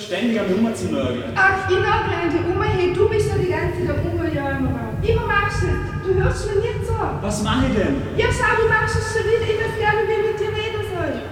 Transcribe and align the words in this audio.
ständig 0.00 0.40
am 0.40 0.50
Nummer 0.50 0.74
zu 0.74 0.86
nörgeln? 0.86 1.24
Ach, 1.34 1.68
ich 1.68 1.76
nagel 1.76 2.14
an 2.14 2.30
die 2.30 2.50
Oma 2.50 2.64
hey, 2.64 2.92
du 2.92 3.08
bist 3.08 3.28
ja 3.28 3.36
die 3.36 3.50
ganze 3.50 3.86
Zeit 3.86 3.96
am 3.98 4.18
Umjagen. 4.18 4.68
Immer 5.02 5.26
machst 5.26 5.62
du 5.62 5.66
es. 5.66 6.06
Du 6.06 6.14
hörst 6.22 6.46
mir 6.46 6.60
nicht 6.60 6.86
zu. 6.86 6.94
Was 7.20 7.42
mache 7.42 7.66
ich 7.68 7.74
denn? 7.74 8.02
Ja, 8.16 8.26
schau, 8.30 8.62
du 8.62 8.68
machst 8.68 8.96
es 8.96 9.12
schon 9.12 9.26
wieder. 9.26 9.42
Ich 9.42 9.58
weiß 9.60 9.80
gar 9.80 9.94
nicht, 10.00 10.08
wie 10.08 10.12
ich 10.12 10.26
mit 10.30 10.40
dir 10.40 10.52
reden 10.56 10.82
soll. 10.94 11.22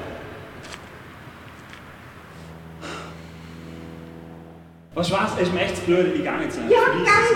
Was 4.94 5.10
war's? 5.10 5.32
Ist 5.40 5.52
mir 5.52 5.60
echt 5.60 5.84
blöd, 5.86 6.14
ich 6.14 6.22
gehe 6.22 6.40
jetzt 6.40 6.58
nicht. 6.60 6.70
Ja, 6.70 6.78
Vergiss 6.84 7.04
gang 7.04 7.33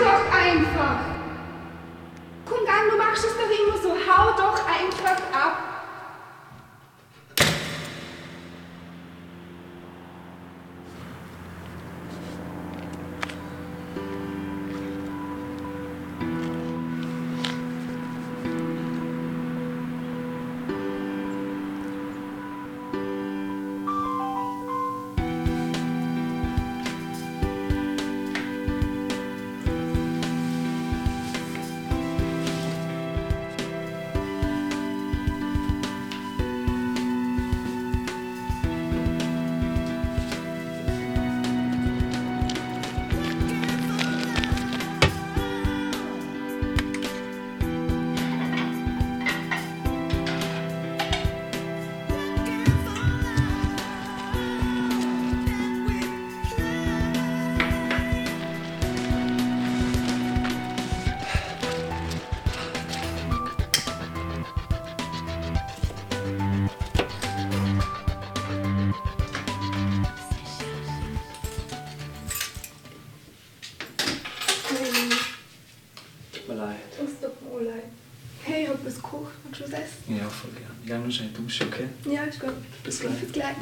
Hey, 78.79 78.87
ich 78.87 78.95
hab 78.95 78.95
was 78.95 78.95
gekocht. 78.95 79.33
Willst 79.43 79.59
du 79.59 79.63
was 79.65 79.73
essen? 79.73 80.17
Ja, 80.17 80.29
voll 80.29 80.51
gern. 80.51 80.71
Ich 80.81 80.87
gehe 80.87 80.99
nur 80.99 81.11
schnell 81.11 81.29
duschen, 81.29 81.67
okay? 81.67 81.89
Ja, 82.05 82.23
ist 82.23 82.39
gut. 82.39 82.53
Bis 82.83 82.99
gleich. 82.99 83.19
Bis 83.19 83.31
gleich. 83.31 83.55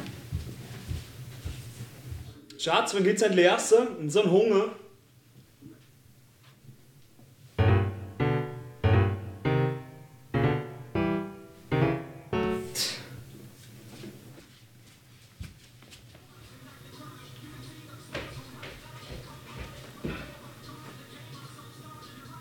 Schatz, 2.58 2.94
wann 2.94 3.04
geht's 3.04 3.22
endlich 3.22 3.46
essen? 3.46 3.88
Und 3.98 4.10
so 4.10 4.22
ein 4.22 4.30
Hunger. 4.30 4.70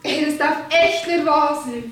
Ey, 0.04 0.26
das 0.26 0.38
darf 0.38 0.58
echt 0.70 1.08
nicht 1.08 1.26
wahr 1.26 1.64
sein. 1.66 1.92